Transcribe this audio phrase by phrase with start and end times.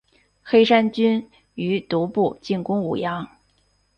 [0.41, 3.27] 黑山军于毒部进攻武阳。